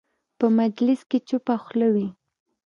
[0.39, 2.07] په مجلس کې چوپه خوله وي.